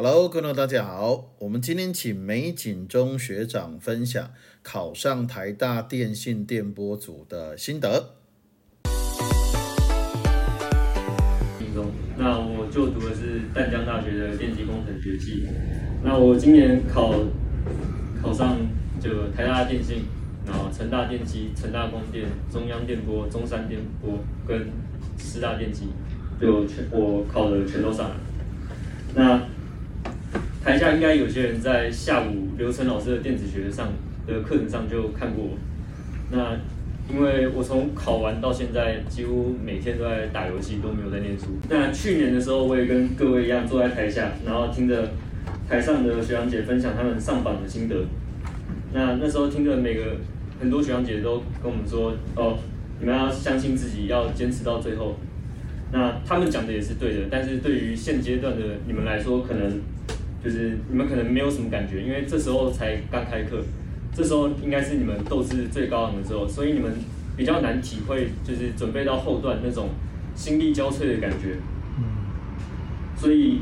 [0.00, 4.30] Hello，各位大家好，我们今天请美景中学长分享
[4.62, 8.14] 考上台大电信电波组的心得。
[12.16, 15.48] 那我就读的是淡江大学的电机工程学系。
[16.04, 17.12] 那我今年考
[18.22, 18.56] 考上
[19.00, 20.04] 就台大电信，
[20.46, 24.70] 然后成大电机、成大光电、中央电波、中山电波跟
[25.18, 25.88] 师大电机，
[26.40, 28.16] 就全我考的全都上了。
[29.16, 29.42] 那
[30.68, 33.90] 台下应该有些人在下午刘晨老师的电子学上
[34.26, 35.56] 的课程上就看过我。
[36.30, 36.58] 那
[37.10, 41.46] 因为我从考完到现在，几乎每天都在打游戏，都没有在念书。
[41.70, 45.08] 那去年的时候，我也跟各位一样坐在台下，然后听着
[45.66, 47.96] 台上的学长姐分享他们上榜的心得。
[48.92, 50.18] 那那时候听着每个
[50.60, 52.58] 很多学长姐都跟我们说：“哦，
[53.00, 55.16] 你们要相信自己，要坚持到最后。”
[55.90, 59.80] 那他们讲的也是对的，但是对于现阶段的你们来说，可能
[60.44, 63.62] 就是你们可能没有什么感觉，因为这时候才刚开课。
[64.14, 66.92] 这时候应该是你们斗志最高昂的时候，所以你们
[67.36, 69.90] 比较难体会，就是准备到后段那种
[70.34, 71.56] 心力交瘁的感觉。
[71.98, 72.04] 嗯。
[73.16, 73.60] 所以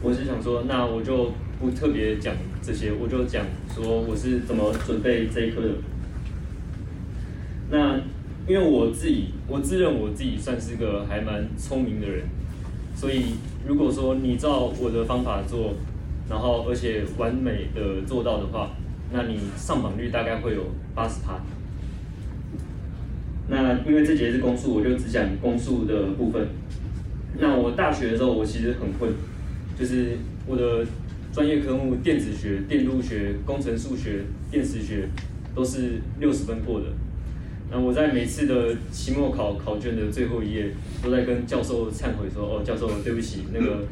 [0.00, 5.68] 我是想说，那我就不特别讲这些，我就讲说我是怎么准备这一科的。
[7.70, 7.96] 那
[8.48, 12.24] 因为我自己，我自认我自己算是个还蛮聪明的人，
[13.02, 13.34] 所以
[13.66, 15.74] 如果说你照我的方法做，
[16.30, 18.70] 然后而且完美的做到的话。
[19.14, 20.62] 那你上榜率大概会有
[20.94, 21.38] 八十趴。
[23.48, 26.46] 那因为这节是公数，我就只讲公数的部分。
[27.38, 29.12] 那我大学的时候，我其实很混，
[29.76, 30.86] 就是我的
[31.32, 35.08] 专业科目电子学、电路学、工程数学、电磁学
[35.54, 36.86] 都是六十分过的。
[37.74, 40.70] 那我在每次的期末考考卷的最后一页，
[41.02, 43.84] 都在跟教授忏悔说：“哦，教授，对不起，那个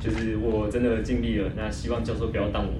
[0.00, 1.48] 就是我真的尽力了。
[1.56, 2.72] 那希望教授不要当我。”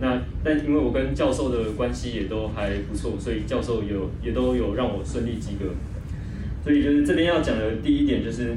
[0.00, 5.66] 那但因为我跟教授的关系也都还不错，所以教授有也都有让我顺利及格。
[6.64, 8.56] 所以就是这边要讲的第一点就是，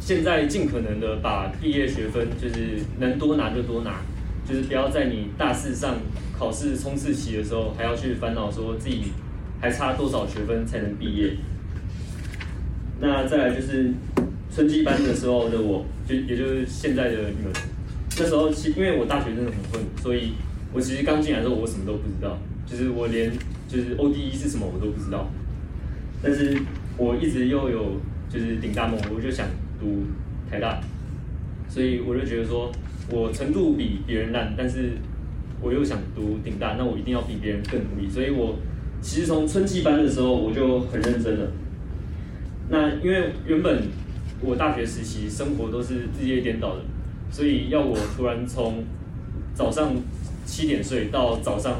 [0.00, 4.00] 现在尽可能的把毕业学分就是能多拿就多拿，
[4.48, 5.96] 就是不要在你大四上
[6.36, 9.12] 考试冲刺期的时候还要去烦恼说自己
[9.60, 11.32] 还差多少学分才能毕业。
[13.00, 13.92] 那再来就是
[14.52, 17.52] 春季班的时候的我，就也就是现在的你们。
[18.18, 20.32] 那时候其因为我大学真的很混，所以
[20.72, 22.36] 我其实刚进来的时候我什么都不知道，
[22.66, 23.30] 就是我连
[23.68, 25.30] 就是 ODE 是什么我都不知道。
[26.20, 26.58] 但是
[26.96, 29.46] 我一直又有就是顶大梦，我就想
[29.78, 30.02] 读
[30.50, 30.80] 台大，
[31.68, 32.72] 所以我就觉得说
[33.08, 34.94] 我程度比别人烂，但是
[35.60, 38.10] 我又想读顶大，那我一定要比别人更努力。
[38.10, 38.56] 所以我
[39.00, 41.50] 其实从春季班的时候我就很认真了。
[42.70, 43.82] 那因为原本
[44.40, 46.82] 我大学时期生活都是日夜颠倒的。
[47.30, 48.82] 所以要我突然从
[49.54, 49.94] 早上
[50.46, 51.76] 七点睡到早上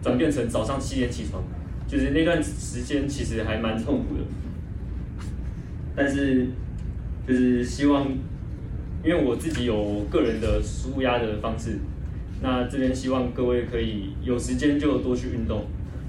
[0.00, 1.42] 转变成早上七点起床，
[1.88, 4.20] 就是那段时间其实还蛮痛苦的。
[5.96, 6.46] 但是
[7.26, 8.06] 就是希望，
[9.04, 11.80] 因为我自己有个人的舒压的方式，
[12.40, 15.66] 那这边希望各位可以有时间就多去运动，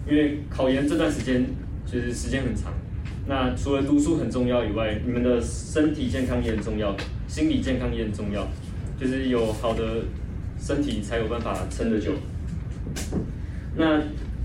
[0.09, 1.45] 因为考研这段时间
[1.85, 2.73] 就是时间很长。
[3.25, 6.95] 那除了读书很重要以外，你们的身体健康也很重要，
[7.27, 8.47] 心理健康也很重要。
[8.99, 10.03] 就是有好的
[10.57, 12.11] 身体才有办法撑得久。
[13.75, 13.99] 那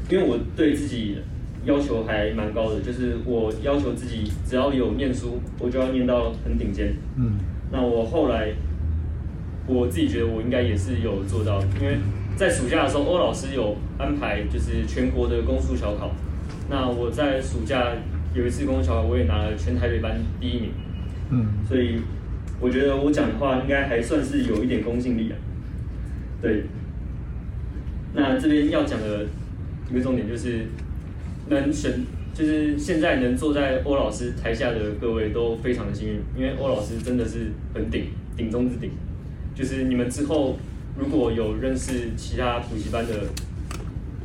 [0.08, 1.18] 因为我对自己
[1.64, 6.94] 要求还蛮高的，就是我要求自己只要有念书，我就要念到很顶尖。
[7.16, 7.32] 嗯。
[7.70, 8.52] 那我后来
[9.66, 11.98] 我自己觉得我应该也是有做到，因为
[12.38, 16.12] 在暑假的时候，欧老师有安排就是全国的公数小考。
[16.70, 17.92] 那我在暑假
[18.32, 20.70] 有一次公数小考，我也拿了全台北班第一名。
[21.30, 21.46] 嗯。
[21.68, 22.00] 所以。
[22.60, 25.36] 我觉得我讲的话应该还算是有一点公信力啊。
[26.42, 26.64] 对，
[28.14, 29.26] 那这边要讲的
[29.88, 30.66] 一个重点就是，
[31.48, 38.06] 能选就是现在能坐在欧老师台下的各位都非常的幸运，因为欧老师真的是很顶，
[38.36, 38.90] 顶中之顶。
[39.54, 40.58] 就是你们之后
[40.98, 43.14] 如果有认识其他补习班的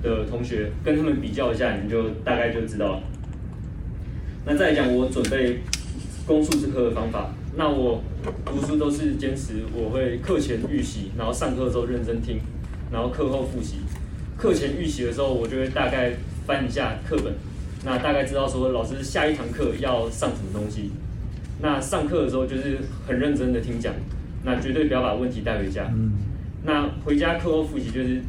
[0.02, 3.04] 的同学，跟他们比较一下，你们就大概就知道了。
[4.46, 5.60] 那再讲我准备
[6.26, 7.32] 公数这科的方法。
[7.56, 8.02] 那我
[8.44, 12.40] 读书都是坚持，我会课前预习，然后上课的时候认真听，
[12.92, 13.76] 然后课后复习。
[14.36, 16.14] 课前预习的时候，我就会大概
[16.48, 17.32] 翻一下课本，
[17.86, 20.90] 那大概知道说老师下一堂课要上什么东西。
[21.62, 23.94] 那上课的时候就是很认真的听讲，
[24.44, 25.94] 那绝对不要把问题带回家。
[26.66, 28.22] 那回家课后复习就是，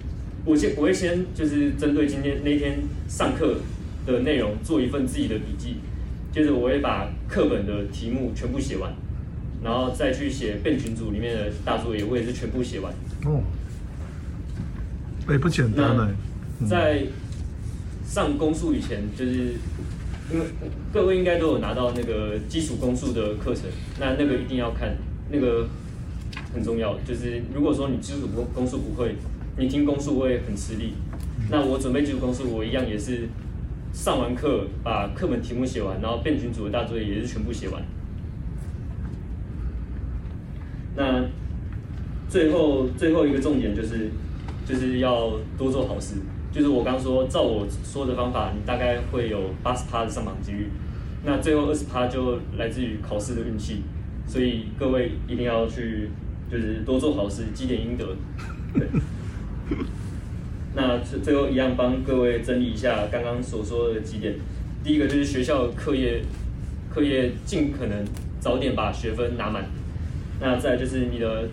[0.45, 2.79] 我先我会先就是针对今天那天
[3.09, 3.57] 上课
[4.07, 5.77] 的内容做一份自己的笔记，
[6.33, 8.93] 接着我会把课本的题目全部写完。
[9.63, 12.93] 然后再去写变群组里面的大作业，我也是全部写完。
[13.25, 13.41] 哦，
[15.27, 16.15] 哎，不简单呢。
[16.69, 17.03] 在
[18.07, 19.55] 上公数以前，就是
[20.31, 20.45] 因为
[20.93, 23.65] 各位应该都有拿到那个基础公数的课程，
[23.99, 24.95] 那那个一定要看，
[25.31, 25.67] 那个
[26.55, 26.97] 很重要。
[27.01, 29.17] 就是如果说你基础公公数不会，
[29.59, 30.95] 你听公数会很吃力。
[31.51, 33.29] 那我准备基础攻速，我一样也是
[33.93, 37.83] 上完课把课本题目写完，然后变群组的大作业也是全部写完。
[40.97, 41.25] 那
[42.29, 44.11] 最后最后一个重点就是，
[44.65, 46.15] 就是要多做好事。
[46.51, 50.71] 就是我刚说，照我说的方法，你大概会有八十趴的上榜几率。
[51.25, 53.83] 那最后二十趴就来自于考试的运气。
[54.27, 56.09] 所以各位一定要去，
[56.51, 58.17] 就是多做好事，积点阴德。
[58.75, 58.89] 对。
[60.75, 64.35] 那最最后一样帮各位整理一下刚刚所说的几点。
[64.83, 66.21] 第一个就是学校课业，
[66.93, 68.05] 课业尽可能
[68.41, 69.65] 早点把学分拿满。
[70.41, 71.49] 那再就是你的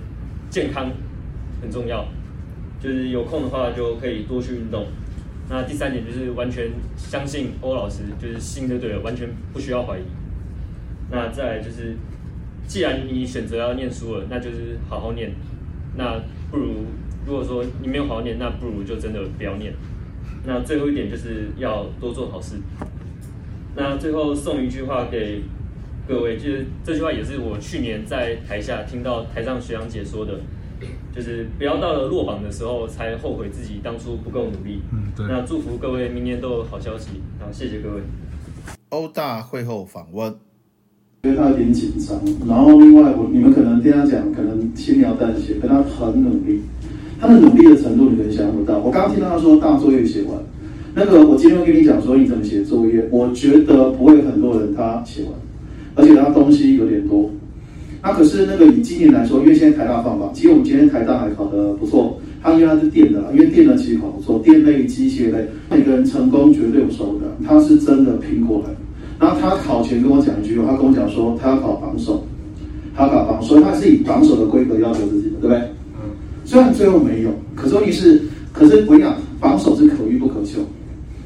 [0.50, 0.92] 健康
[1.62, 2.06] 很重要，
[2.82, 4.88] 就是有空的话就可以多去运动。
[5.50, 10.02] 那第三点就是完全相信欧老师，就是信就对了，完全不需要怀疑。
[11.12, 11.96] 那再就是，
[12.72, 15.34] 既然你选择要念书了，那就是好好念。
[15.98, 16.18] 那
[16.50, 16.86] 不如
[17.28, 19.74] 如果说你没有好好念，那不如就真的不要念。
[20.46, 22.56] 那最后一点就是要多做好事。
[23.76, 25.42] 那最后送一句话给。
[26.08, 30.40] 各位，就是这句话也是我去年在台下听到台上学长姐说的，
[31.16, 34.82] 就是不要到了落榜的时候才后悔自己当初不够努力。
[34.92, 35.28] 嗯，对。
[35.28, 37.22] 那祝福各位明年都有好消息。
[37.40, 38.02] 好，谢谢各位。
[38.90, 40.36] 欧大会后访问，
[41.24, 46.60] 因为他有点紧张，然后另外我你们可能听他讲，可能轻描淡写，可他很努力，
[47.20, 48.80] 他的努力的程度你能想象不到。
[48.80, 50.36] 我刚听到他说大作业写完，
[50.96, 55.34] 那个我今天跟你讲说你怎么写作业，我觉得不会很多人他写完。
[55.94, 57.30] 而且他东西有点多，
[58.02, 62.18] 那可是那个以今年来说，因为现在台大放榜，其实我们今天台大还考得不错。
[62.42, 67.28] 他因为他是电的，因为电的其实考不错，电类、机械类，每个人成功绝对有收的。
[67.46, 68.70] 他是真的拼过来。
[69.22, 72.26] 然后他考前跟我讲一句话，他跟我讲说他要考榜首，
[72.96, 75.58] 他考榜，所以他是以榜首的规格要求自己的，对不对？
[75.58, 76.10] 嗯。
[76.44, 78.20] 虽然最后没有，可是问题是，
[78.52, 80.60] 可是我讲榜首是可遇不可求。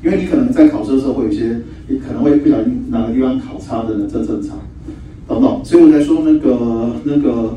[0.04, 1.58] 因为你可能在考试的时候会有一些，
[1.88, 4.56] 你可能会不小心哪个地方考差的呢，这正常，
[5.28, 5.62] 懂不懂？
[5.64, 7.56] 所以我才说那个那个，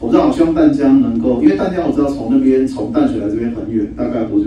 [0.00, 4.46] 我知道，我希望淡江能够，因为淡江我知道从那边从淡水来这边很远，大概多久？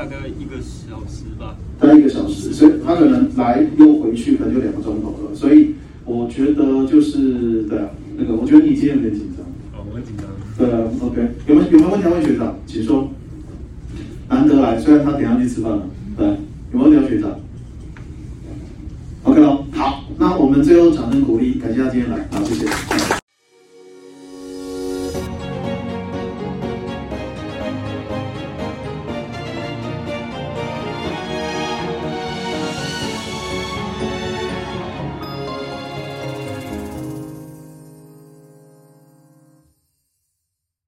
[0.00, 1.56] 大概一个小时吧。
[1.78, 5.34] 大概一个小时，所以他可能来又回去可能就两个钟头了。
[5.34, 5.74] 所以
[6.06, 9.44] 我觉得就是对啊，那个我觉得你今天有点紧张。
[9.78, 10.26] 哦，我很紧张。
[10.56, 13.10] 对啊，OK，有没有有没有问题要问学长，请说。
[14.30, 15.86] 难得来，虽然他等下去吃饭了，
[16.16, 16.26] 对，
[16.72, 17.38] 有没有聊学长
[19.24, 23.19] ？OK 喽，好，那我们最后掌声鼓励，感谢他今天来，好，谢谢。